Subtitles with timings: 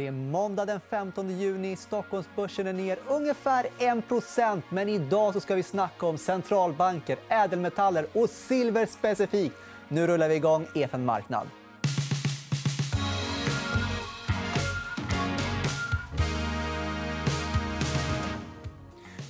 [0.00, 1.76] Det är måndag den 15 juni.
[1.76, 8.30] Stockholmsbörsen är ner ungefär 1 Men idag så ska vi snacka om centralbanker, ädelmetaller och
[8.30, 9.54] silver specifikt.
[9.88, 11.46] Nu rullar vi igång EFN Marknad.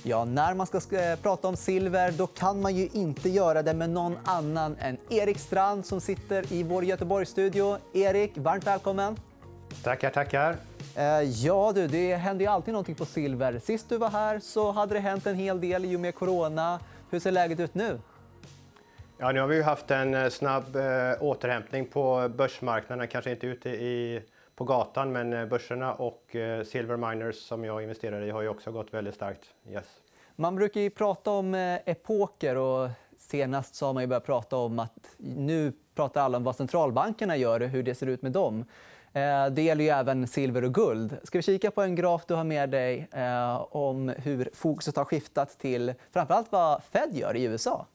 [0.03, 3.73] Ja, när man ska eh, prata om silver då kan man ju inte göra det
[3.73, 7.77] med någon annan än Erik Strand som sitter i vår Göteborgsstudio.
[7.93, 9.15] Erik, varmt välkommen.
[9.83, 10.55] Tackar, tackar.
[10.95, 13.59] Eh, ja, du, det händer ju alltid någonting på silver.
[13.59, 16.79] Sist du var här så hade det hänt en hel del i och med corona.
[17.09, 17.99] Hur ser läget ut nu?
[19.17, 20.77] Ja, nu har vi haft en eh, snabb
[21.19, 23.07] återhämtning på börsmarknaden.
[23.07, 24.23] Kanske inte ute i,
[24.55, 28.93] på gatan, men börserna och Silver Miners som jag investerar i har ju också gått
[28.93, 29.41] väldigt starkt.
[29.69, 29.85] Yes.
[30.35, 34.79] Man brukar ju prata om epoker och senast så har man ju börjat prata om
[34.79, 38.65] att nu pratar alla om vad centralbankerna gör och hur det ser ut med dem.
[39.13, 41.17] Eh, det gäller ju även silver och guld.
[41.23, 45.05] Ska vi kika på en graf du har med dig eh, om hur fokuset har
[45.05, 47.85] skiftat till framför allt vad Fed gör i USA?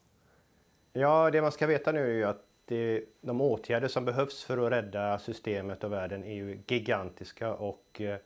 [0.93, 4.67] Ja, det man ska veta nu är ju att det, de åtgärder som behövs för
[4.67, 7.53] att rädda systemet och världen är ju gigantiska.
[7.53, 8.17] Och, eh,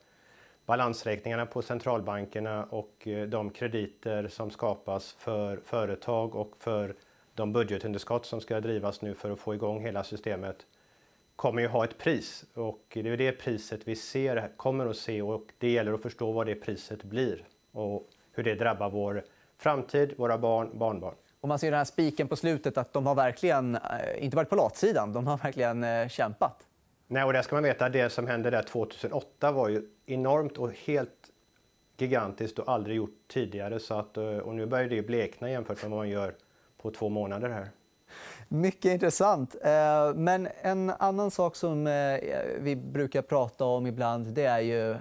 [0.66, 6.94] balansräkningarna på centralbankerna och de krediter som skapas för företag och för
[7.40, 10.66] de budgetunderskott som ska drivas nu för att få igång hela systemet
[11.36, 15.22] kommer ju ha ett pris och det är det priset vi ser, kommer att se
[15.22, 19.24] och det gäller att förstå vad det priset blir och hur det drabbar vår
[19.58, 21.14] framtid, våra barn, barnbarn.
[21.40, 24.48] Och man ser den här spiken på slutet att de har verkligen eh, inte varit
[24.48, 26.66] på latsidan, de har verkligen eh, kämpat.
[27.06, 30.72] Nej, och det ska man veta, det som hände där 2008 var ju enormt och
[30.72, 31.30] helt
[31.96, 33.80] gigantiskt och aldrig gjort tidigare.
[33.80, 36.34] Så att, eh, och nu börjar det blekna jämfört med vad man gör
[36.82, 37.70] på två månader här.
[38.48, 39.56] Mycket intressant.
[39.62, 42.18] Eh, men en annan sak som eh,
[42.58, 44.96] vi brukar prata om ibland det är ju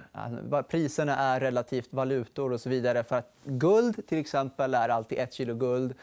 [0.50, 3.04] att priserna är relativt valutor och så vidare.
[3.04, 5.94] För att guld till exempel är alltid ett kilo guld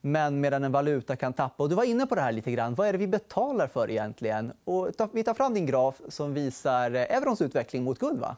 [0.00, 1.62] men medan en valuta kan tappa.
[1.62, 2.74] Och du var inne på det här lite grann.
[2.74, 4.52] Vad är det vi betalar för egentligen?
[4.64, 8.20] Och vi tar fram din graf som visar eurons utveckling mot guld.
[8.20, 8.36] Va?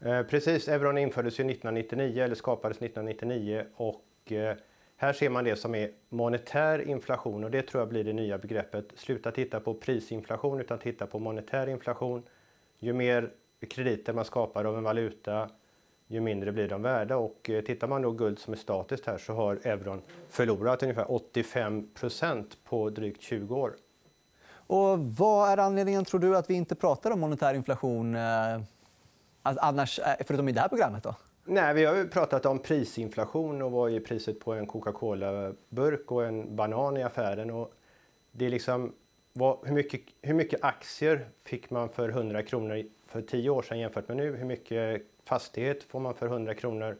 [0.00, 0.68] Eh, precis.
[0.68, 3.64] Euron infördes 1999, eller skapades 1999.
[3.76, 4.32] Och
[5.00, 8.38] här ser man det som är monetär inflation och det tror jag blir det nya
[8.38, 8.84] begreppet.
[8.96, 12.22] Sluta titta på prisinflation utan titta på monetär inflation.
[12.78, 13.30] Ju mer
[13.68, 15.50] krediter man skapar av en valuta,
[16.06, 17.16] ju mindre blir de värda.
[17.16, 21.04] Och eh, tittar man då guld som är statiskt här så har euron förlorat ungefär
[21.04, 23.76] 85% på drygt 20 år.
[24.52, 28.60] Och vad är anledningen, tror du, att vi inte pratar om monetär inflation eh,
[29.42, 31.02] annars, eh, förutom i det här programmet?
[31.02, 31.14] Då?
[31.52, 36.24] Nej, vi har ju pratat om prisinflation och vad är priset på en Coca-Cola-burk och
[36.24, 37.50] en banan i affären.
[37.50, 37.72] Och
[38.32, 38.92] det är liksom,
[39.32, 43.78] vad, hur, mycket, hur mycket aktier fick man för 100 kronor för 10 år sedan
[43.78, 44.36] jämfört med nu?
[44.36, 46.96] Hur mycket fastighet får man för 100 kronor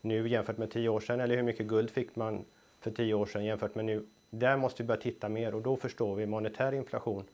[0.00, 1.20] nu jämfört med 10 år sedan?
[1.20, 2.44] Eller hur mycket guld fick man
[2.80, 4.06] för 10 år sedan jämfört med nu?
[4.30, 7.24] Där måste vi börja titta mer och då förstår vi monetär inflation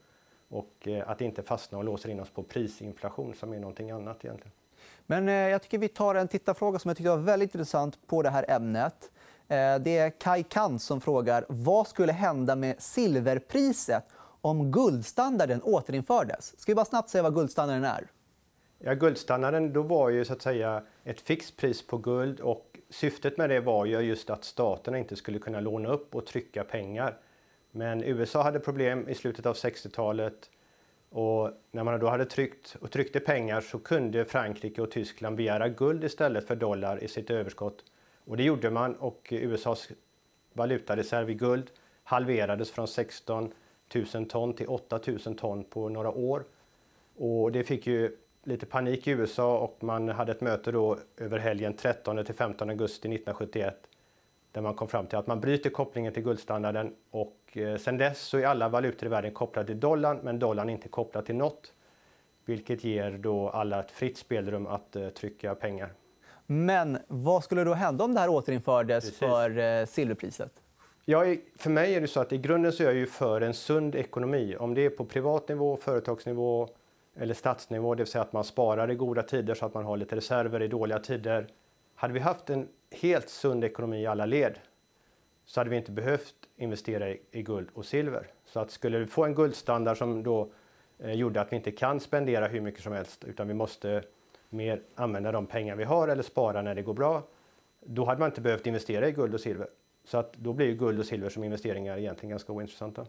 [0.48, 4.25] och eh, att inte fastna och låsa in oss på prisinflation som är någonting annat
[4.25, 4.52] egentligen.
[5.10, 8.22] Men eh, jag tycker vi tar en tittarfråga som jag tyckte var väldigt intressant på
[8.22, 9.10] det här ämnet.
[9.48, 14.04] Eh, det är Kai Kant som frågar vad skulle hända med silverpriset
[14.41, 16.60] om guldstandarden återinfördes.
[16.60, 18.06] Ska vi bara snabbt säga vad guldstandarden är?
[18.78, 23.38] Ja, guldstandarden då var ju så att säga ett fixt pris på guld och syftet
[23.38, 27.19] med det var ju just att staterna inte skulle kunna låna upp och trycka pengar.
[27.70, 30.50] Men USA hade problem i slutet av 60-talet
[31.10, 35.69] och när man då hade tryckt och tryckte pengar så kunde Frankrike och Tyskland begära
[35.69, 37.84] guld istället för dollar i sitt överskott.
[38.25, 39.88] Och det gjorde man och USAs
[40.53, 41.70] valutareserv i guld
[42.04, 43.53] halverades från 16
[44.15, 46.44] 000 ton till 8 000 ton på några år.
[47.16, 51.38] Och det fick ju lite panik i USA och man hade ett möte då över
[51.38, 53.90] helgen 13 till 15 augusti 1971
[54.53, 58.21] där man kom fram till att man bryter kopplingen till guldstandarden och eh, sen dess
[58.21, 61.37] så är alla valutor i världen kopplade till dollarn men dollarn är inte kopplad till
[61.37, 61.72] något.
[62.44, 65.93] Vilket ger då alla ett fritt spelrum att uh, trycka pengar.
[66.47, 69.19] Men vad skulle då hända om det här återinfördes Precis.
[69.19, 70.52] för uh, silverpriset?
[71.05, 71.25] Ja,
[71.56, 73.94] för mig är det så att i grunden så är jag ju för en sund
[73.94, 74.56] ekonomi.
[74.58, 76.69] Om det är på privat nivå, företagsnivå
[77.17, 79.97] eller statsnivå, det vill säga att man sparar i goda tider så att man har
[79.97, 81.47] lite reserver i dåliga tider.
[81.94, 84.58] Hade vi haft en helt sund ekonomi i alla led
[85.44, 88.26] så hade vi inte behövt investera i, i guld och silver.
[88.44, 90.50] Så att skulle vi få en guldstandard som då
[90.98, 94.02] eh, gjorde att vi inte kan spendera hur mycket som helst utan vi måste
[94.48, 97.22] mer använda de pengar vi har eller spara när det går bra.
[97.81, 99.69] Då hade man inte behövt investera i guld och silver.
[100.04, 103.06] Så att då blir guld och silver som investeringar egentligen ganska ointressanta.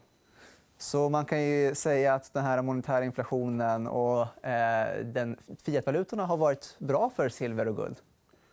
[0.77, 6.37] Så man kan ju säga att den här monetära inflationen och eh, den fiatvalutorna har
[6.37, 7.95] varit bra för silver och guld.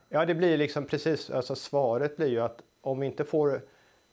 [0.08, 1.30] Ja, det blir liksom precis.
[1.30, 3.62] Alltså svaret blir ju att om vi inte får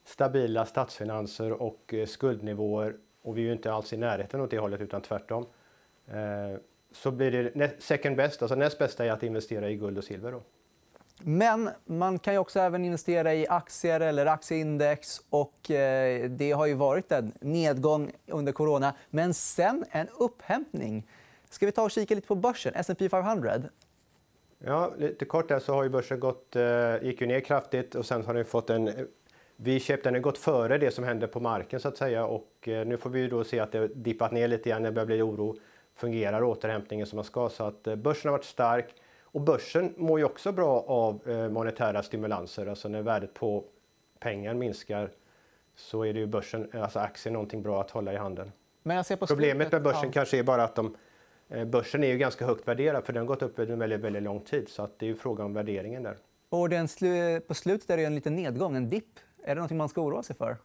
[0.05, 4.59] stabila statsfinanser och eh, skuldnivåer och vi är ju inte alls i närheten åt det
[4.59, 5.45] hållet utan tvärtom.
[6.07, 6.59] Eh,
[6.91, 10.31] så blir det second best, alltså näst bästa är att investera i guld och silver.
[10.31, 10.41] Då.
[11.19, 15.21] Men man kan ju också även investera i aktier eller aktieindex.
[15.29, 21.07] Och eh, det har ju varit en nedgång under corona, men sen en upphämtning.
[21.49, 22.73] Ska vi ta och kika lite på börsen?
[22.75, 23.51] S&P 500.
[24.59, 28.05] Ja, lite kort där så har ju börsen gått, eh, gick ju ner kraftigt och
[28.05, 29.07] sen har den fått en
[29.55, 30.01] V-shape.
[30.03, 32.97] Den har gått före det som hände på marken så att säga och eh, nu
[32.97, 34.83] får vi då se att det dippat ner lite igen.
[34.83, 35.55] Det börjar bli oro.
[35.95, 38.95] Fungerar återhämtningen som man ska så att börsen har varit stark.
[39.21, 42.67] Och börsen mår ju också bra av eh, monetära stimulanser.
[42.67, 43.63] Alltså när värdet på
[44.19, 45.09] pengar minskar
[45.75, 48.51] så är det ju börsen, alltså aktier någonting bra att hålla i handen.
[49.27, 50.11] Problemet med börsen ja.
[50.11, 50.91] kanske är bara att de, eh,
[51.65, 54.39] börsen är ju ganska högt värderad för den har gått upp under väldigt, väldigt lång
[54.39, 54.69] tid.
[54.69, 56.17] Så att det är ju fråga om värderingen där.
[56.49, 59.19] Och den slu på slutet är det en liten nedgång, en dipp.
[59.43, 60.57] Är det något man ska oroa sig för?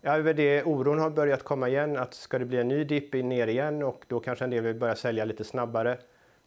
[0.00, 1.96] Ja, det, oron har börjat komma igen.
[1.96, 4.74] Att ska det bli en ny dipp ner igen och då kanske en del vill
[4.74, 5.98] börja sälja lite snabbare.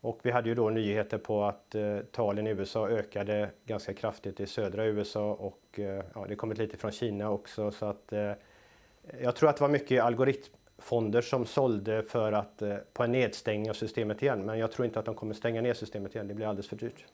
[0.01, 4.39] Och vi hade ju då nyheter på att eh, talen i USA ökade ganska kraftigt
[4.39, 7.71] i södra USA och eh, ja, det kommit lite från Kina också.
[7.71, 8.31] Så att, eh,
[9.21, 10.03] jag tror att det var mycket
[10.83, 14.45] algoritmfonder som sålde för att, eh, på en nedstängning av systemet igen.
[14.45, 16.27] Men jag tror inte att de kommer stänga ner systemet igen.
[16.27, 17.05] Det blir alldeles för dyrt.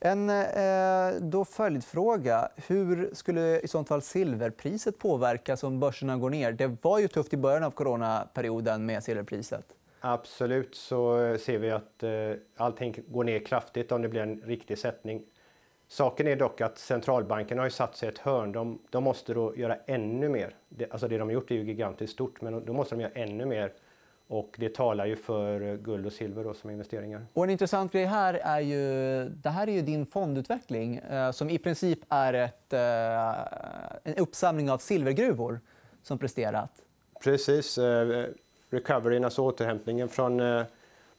[0.00, 2.48] En eh, då följdfråga.
[2.68, 6.52] Hur skulle i sånt fall silverpriset påverkas om börserna går ner?
[6.52, 9.64] Det var ju tufft i början av coronaperioden med silverpriset.
[10.00, 12.10] Absolut så ser vi att eh,
[12.56, 15.22] allting går ner kraftigt om det blir en riktig sättning.
[15.88, 18.52] Saken är dock att centralbanken har ju satt sig ett hörn.
[18.52, 20.54] De, de måste då göra ännu mer.
[20.68, 23.12] Det, alltså det de har gjort är ju gigantiskt stort, men då måste de göra
[23.14, 23.72] ännu mer.
[24.28, 27.26] Och det talar ju för guld och silver då som investeringar.
[27.32, 31.50] Och en intressant grej här är ju, det här är ju din fondutveckling eh, som
[31.50, 35.60] i princip är ett, eh, en uppsamling av silvergruvor
[36.02, 36.72] som presterat.
[37.22, 37.78] Precis.
[37.78, 38.26] Eh,
[38.70, 40.62] recoveryn, alltså återhämtningen från eh,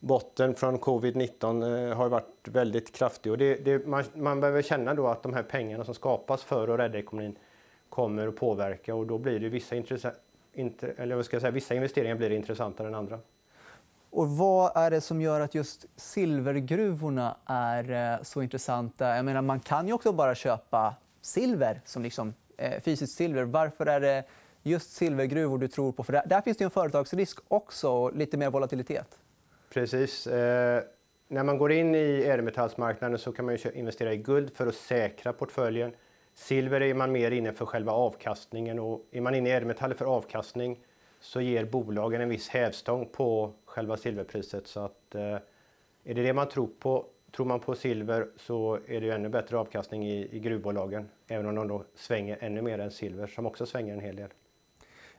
[0.07, 3.31] botten från covid-19 eh, har varit väldigt kraftig.
[3.31, 6.67] Och det, det, man, man behöver känna då att de här pengarna som skapas för
[6.67, 7.37] att rädda ekonomin
[7.89, 9.75] kommer att påverka och då blir det vissa,
[10.53, 13.19] inter, eller vad ska jag säga, vissa investeringar blir intressantare än andra.
[14.09, 19.15] Och vad är det som gör att just silvergruvorna är eh, så intressanta?
[19.15, 23.43] Jag menar, man kan ju också bara köpa silver, som liksom, eh, fysiskt silver.
[23.43, 24.23] Varför är det
[24.63, 26.03] just silvergruvor du tror på?
[26.03, 29.19] För där, där finns det en företagsrisk också och lite mer volatilitet.
[29.69, 30.27] Precis.
[30.27, 30.83] Eh,
[31.27, 35.33] när man går in i ädelmetallsmarknaden så kan man investera i guld för att säkra
[35.33, 35.95] portföljen.
[36.33, 40.05] Silver är man mer inne för själva avkastningen och är man inne i ädelmetaller för
[40.05, 40.79] avkastning
[41.19, 44.67] så ger bolagen en viss hävstång på själva silverpriset.
[44.67, 45.21] Så att, eh,
[46.03, 47.05] är det det man tror på,
[47.35, 51.09] tror man på silver så är det ju ännu bättre avkastning i, i gruvbolagen.
[51.27, 54.29] Även om de då svänger ännu mer än silver som också svänger en hel del.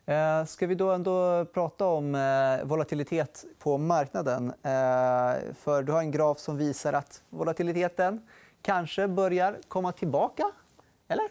[0.09, 4.49] Eh, ska vi då ändå prata om eh, volatilitet på marknaden?
[4.49, 8.23] Eh, för du har en graf som visar att volatiliteten
[8.63, 10.51] kanske börjar komma tillbaka,
[11.09, 11.27] eller?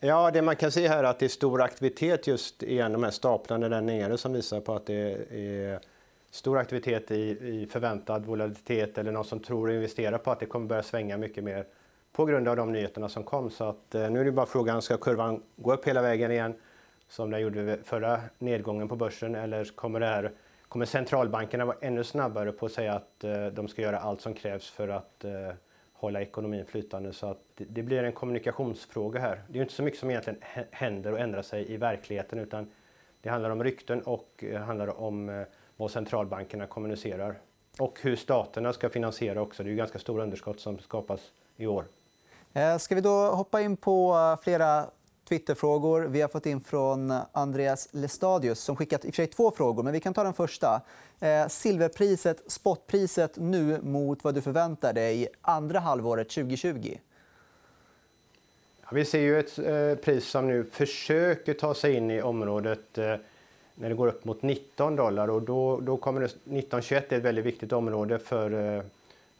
[0.00, 3.02] Ja, det man kan se här är att det är stor aktivitet just i de
[3.02, 5.80] här staplarna där nere som visar på att det är
[6.30, 10.46] stor aktivitet i, i förväntad volatilitet eller någon som tror och investerar på att det
[10.46, 11.66] kommer börja svänga mycket mer
[12.12, 13.50] på grund av de nyheterna som kom.
[13.50, 16.54] Så att, nu är det bara frågan, ska kurvan gå upp hela vägen igen?
[17.08, 20.32] Som den gjorde vid förra nedgången på börsen eller kommer, det här,
[20.68, 24.34] kommer centralbankerna vara ännu snabbare på att säga att eh, de ska göra allt som
[24.34, 25.50] krävs för att eh,
[25.92, 29.42] hålla ekonomin flytande så att det, blir en kommunikationsfråga här.
[29.48, 30.38] Det är inte så mycket som egentligen
[30.70, 32.70] händer och ändrar sig i verkligheten utan
[33.20, 35.44] det handlar om rykten och eh, handlar om
[35.76, 37.38] vad centralbankerna kommunicerar.
[37.78, 39.62] Och hur staterna ska finansiera också.
[39.62, 41.20] Det är ju ganska stora underskott som skapas
[41.56, 41.84] i år.
[42.78, 44.86] Ska vi då hoppa in på flera
[45.28, 46.02] Twitterfrågor.
[46.02, 49.82] Vi har fått in från Andreas Lestadius som skickat i och för sig två frågor.
[49.82, 50.80] men Vi kan ta den första.
[51.20, 56.98] Eh, silverpriset, spotpriset nu mot vad du förväntar dig andra halvåret 2020?
[58.82, 62.98] Ja, vi ser ju ett eh, pris som nu försöker ta sig in i området
[62.98, 63.16] eh,
[63.74, 65.28] när det går upp mot 19 dollar.
[65.30, 68.82] Och då, då kommer det, 1921 är ett väldigt viktigt område för, eh,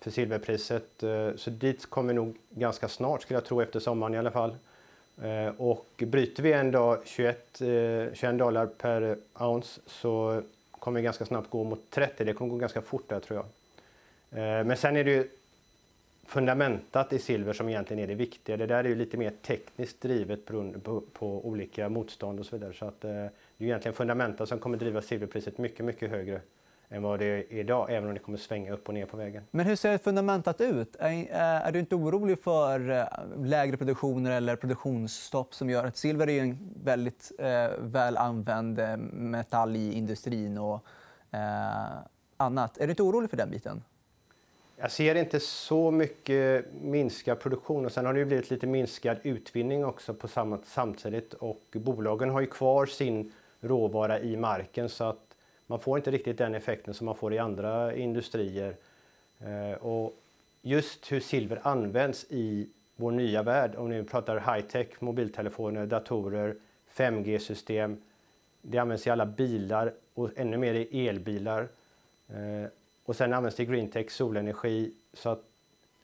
[0.00, 1.03] för silverpriset.
[1.03, 4.31] Eh, så dit kommer vi nog ganska snart, skulle jag tro, efter sommaren i alla
[4.31, 4.57] fall.
[5.23, 11.04] Eh, och bryter vi en dag 21, 21 eh, dollar per ounce så kommer vi
[11.04, 12.25] ganska snabbt gå mot 30.
[12.25, 13.47] Det kommer gå ganska fort där tror jag.
[14.40, 15.28] Eh, men sen är det ju
[16.26, 18.56] fundamentat i silver som egentligen är det viktiga.
[18.56, 22.56] Det där är ju lite mer tekniskt drivet beroende på, på olika motstånd och så
[22.56, 22.73] vidare.
[22.73, 26.40] Så att, eh, det är egentligen fundamenta som kommer driva silverpriset mycket, mycket högre
[26.88, 29.43] än vad det är idag, även om det kommer svänga upp och ner på vägen.
[29.50, 30.97] Men hur ser fundamentat ut?
[30.99, 33.05] Är, är du inte orolig för eh,
[33.45, 38.97] lägre produktioner eller produktionsstopp som gör att silver är en väldigt eh, väl använd eh,
[39.12, 40.85] metall i industrin och
[41.31, 41.38] eh,
[42.37, 42.79] annat?
[42.79, 43.83] Är du inte orolig för den biten?
[44.76, 49.85] Jag ser inte så mycket minskad produktion och sen har det blivit lite minskad utvinning
[49.85, 55.24] också på samma, samtidigt och bolagen har ju kvar sin råvara i marken så att
[55.66, 58.76] man får inte riktigt den effekten som man får i andra industrier.
[59.38, 60.14] Eh, och
[60.62, 66.56] just hur silver används i vår nya värld, om ni pratar high-tech, mobiltelefoner, datorer,
[66.94, 68.02] 5G-system.
[68.62, 71.68] Det används i alla bilar och ännu mer i elbilar.
[72.28, 72.68] Eh,
[73.04, 74.92] och sen används det i greentech, solenergi.
[75.12, 75.44] Så att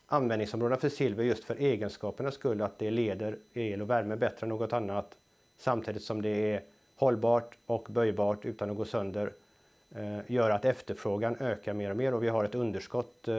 [0.06, 4.48] användningsområdena för silver just för egenskapernas skull, att det leder el och värme bättre än
[4.48, 5.18] något annat.
[5.56, 6.62] Samtidigt som det är
[6.94, 9.32] hållbart och böjbart utan att gå sönder
[10.26, 13.34] gör att efterfrågan ökar mer och mer och vi har ett underskott eh,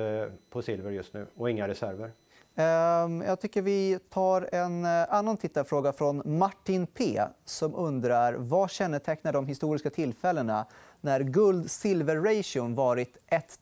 [0.49, 2.11] på silver just nu och inga reserver.
[2.55, 8.71] Ehm, jag tycker vi tar en eh, annan tittarfråga från Martin P som undrar vad
[8.71, 10.65] kännetecknar de historiska tillfällena
[11.01, 13.17] när guld-silver-ration varit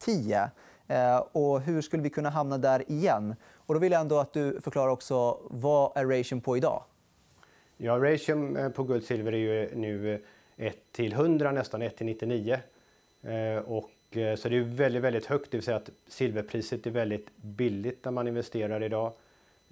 [0.05, 0.49] 1-10
[1.31, 3.35] och hur skulle vi kunna hamna där igen?
[3.53, 6.83] Och då vill jag ändå att du förklarar också vad är ration på idag?
[7.77, 10.23] Ja, ration på guld-silver är ju nu
[10.57, 12.59] 1 till 100, nästan 1 till 99.
[13.21, 16.91] Eh, och, eh, så det är väldigt, väldigt högt, det vill säga att silverpriset är
[16.91, 19.13] väldigt billigt när man investerar idag.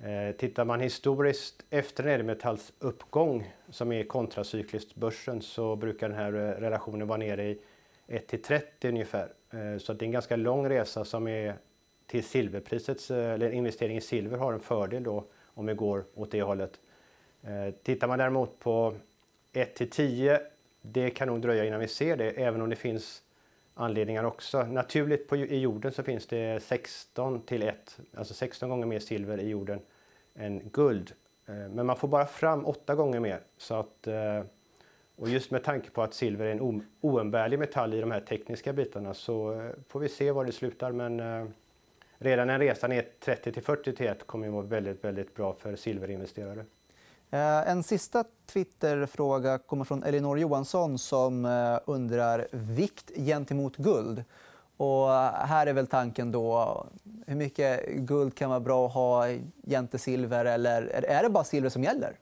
[0.03, 6.31] Eh, tittar man historiskt efter en ädelmetallsuppgång som är kontracykliskt börsen så brukar den här
[6.31, 7.59] relationen vara nere i
[8.07, 9.33] 1 till 30 ungefär.
[9.79, 11.55] Så det är en ganska lång resa som är
[12.05, 16.41] till silverprisets, eller investering i silver har en fördel då om vi går åt det
[16.41, 16.79] hållet.
[17.83, 18.95] Tittar man däremot på
[19.53, 20.39] 1 till 10,
[20.81, 23.23] det kan nog dröja innan vi ser det, även om det finns
[23.77, 24.63] anledningar också.
[24.63, 29.37] Naturligt på, i jorden så finns det 16 till 1, alltså 16 gånger mer silver
[29.37, 29.79] i jorden
[30.35, 31.13] än guld.
[31.45, 33.39] Eh, men man får bara fram 8 gånger mer.
[33.57, 34.41] Så att, eh,
[35.15, 38.73] och just med tanke på att silver är en oumbärlig metall i de här tekniska
[38.73, 40.91] bitarna så eh, får vi se var det slutar.
[40.91, 41.53] Men
[42.17, 45.53] redan en resa ner 30 till 40 till 1 kommer att vara väldigt, väldigt bra
[45.53, 46.65] för silverinvesterare.
[47.31, 54.23] Eh, en sista Twitterfråga kommer från Elinor Johansson som eh, undrar vikt gentemot guld.
[54.77, 56.85] Och eh, här är väl tanken då,
[57.27, 59.27] hur mycket guld kan vara bra att ha
[59.63, 62.13] jämte silver eller är det bara silver som gäller?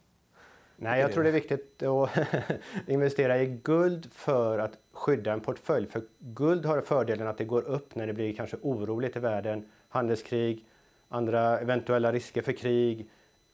[0.77, 2.09] Nej, jag tror det är viktigt att
[2.88, 5.88] investera i guld för att skydda en portfölj.
[5.88, 9.69] För guld har fördelen att det går upp när det blir kanske oroligt i världen,
[9.89, 10.65] handelskrig,
[11.09, 13.09] andra eventuella risker för krig,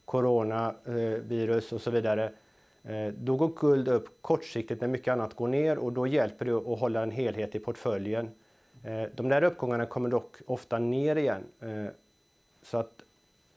[0.06, 2.32] coronavirus eh, och så vidare.
[2.84, 6.54] Eh, då går guld upp kortsiktigt när mycket annat går ner och då hjälper det
[6.54, 8.30] att hålla en helhet i portföljen.
[8.84, 11.44] Eh, de där uppgångarna kommer dock ofta ner igen.
[12.62, 13.04] Så att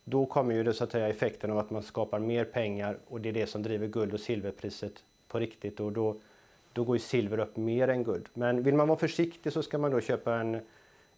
[0.04, 3.20] då kommer ju det, så att säga, effekten av att man skapar mer pengar och
[3.20, 4.92] det är det som driver guld och silverpriset
[5.28, 5.80] på riktigt.
[5.80, 6.20] Och då,
[6.72, 8.28] då går ju silver upp mer än guld.
[8.34, 10.60] Men vill man vara försiktig så ska man då köpa en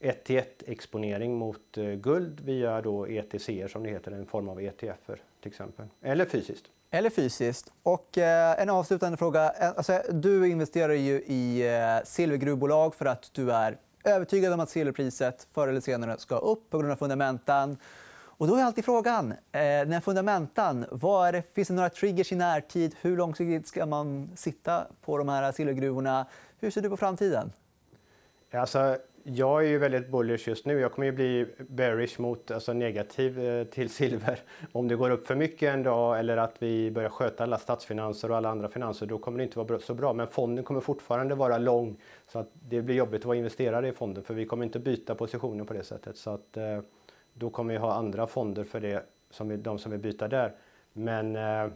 [0.01, 4.49] 1 till 1 exponering mot eh, guld via då ETC som det heter, en form
[4.49, 5.11] av ETF
[5.41, 5.87] till exempel.
[6.03, 6.65] Eller fysiskt.
[6.91, 7.73] Eller fysiskt.
[7.83, 9.53] Och, eh, en avslutande fråga.
[9.61, 14.71] Eh, alltså, du investerar ju i eh, silvergruvbolag för att du är övertygad om att
[14.71, 17.77] silverpriset förr eller senare ska upp på grund av fundamentan.
[18.39, 19.37] Och då är alltid frågan, eh,
[19.87, 22.95] när fundamentan, vad det, finns det några triggers i närtid?
[23.01, 26.27] Hur långsiktigt ska man sitta på de här silvergruvorna?
[26.59, 27.53] Hur ser du på framtiden?
[28.53, 30.81] Alltså, jag är ju väldigt bullish just nu.
[30.81, 34.39] Jag kommer ju bli bearish mot, alltså negativ eh, till silver.
[34.73, 38.31] Om det går upp för mycket en dag eller att vi börjar sköta alla statsfinanser
[38.31, 40.13] och alla andra finanser, då kommer det inte vara så bra.
[40.13, 41.97] Men fonden kommer fortfarande vara lång.
[42.27, 45.15] Så att det blir jobbigt att vara investerare i fonden för vi kommer inte byta
[45.15, 46.17] positioner på det sättet.
[46.17, 46.81] Så att, eh,
[47.35, 50.55] då kommer vi ha andra fonder för det, som vi, de som vill byta där.
[50.93, 51.73] Men eh,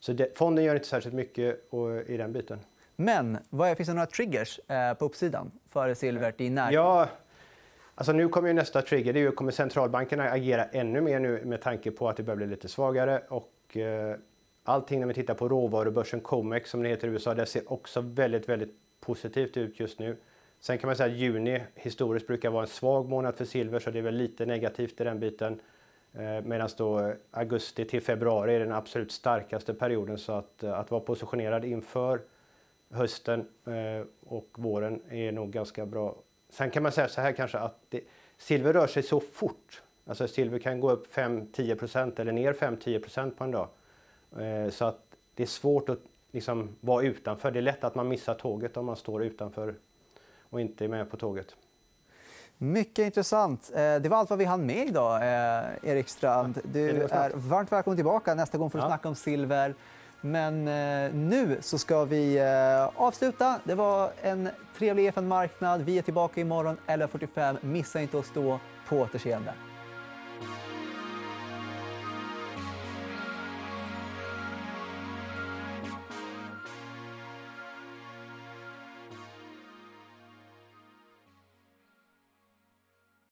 [0.00, 1.72] så det, fonden gör inte särskilt mycket
[2.06, 2.58] i den biten.
[2.96, 6.78] Men vad är, finns det några triggers eh, på uppsidan före silvret i närtid?
[6.78, 7.08] Ja,
[7.94, 9.12] alltså nu kommer ju nästa trigger.
[9.12, 12.36] Det är ju, kommer centralbankerna agera ännu mer nu med tanke på att det börjar
[12.36, 13.22] bli lite svagare.
[13.28, 14.16] Och, eh,
[14.64, 18.00] allting när vi tittar på råvarubörsen Comex som det heter i USA, det ser också
[18.00, 20.16] väldigt, väldigt positivt ut just nu.
[20.60, 23.90] Sen kan man säga att juni historiskt brukar vara en svag månad för silver så
[23.90, 25.60] det är väl lite negativt i den biten.
[26.12, 31.00] Eh, Medan då augusti till februari är den absolut starkaste perioden så att, att vara
[31.00, 32.20] positionerad inför
[32.90, 36.16] hösten eh, och våren är nog ganska bra.
[36.48, 38.00] Sen kan man säga så här kanske att det,
[38.38, 39.82] silver rör sig så fort.
[40.06, 43.68] Alltså silver kan gå upp 5-10% eller ner 5-10% på en dag.
[44.38, 45.00] Eh, så att
[45.34, 45.98] det är svårt att
[46.32, 47.50] liksom vara utanför.
[47.50, 49.74] Det är lätt att man missar tåget om man står utanför
[50.42, 51.56] och inte är med på tåget.
[52.58, 53.70] Mycket intressant.
[53.74, 55.22] Eh, det var allt vad vi hann med idag,
[55.82, 56.60] Erik Strand.
[56.64, 58.34] Du är varmt välkommen tillbaka.
[58.34, 58.88] Nästa gång får du ja.
[58.88, 59.74] snacka om silver.
[60.20, 63.60] Men eh, nu så ska vi eh, avsluta.
[63.64, 64.48] Det var en
[64.78, 65.82] trevlig EFN-marknad.
[65.82, 67.56] Vi är tillbaka imorgon 11.45.
[67.60, 68.60] Missa inte oss då.
[68.88, 69.52] på återseende.